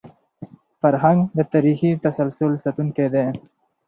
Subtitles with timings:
[0.81, 3.25] فرهنګ د تاریخي تسلسل ساتونکی دی.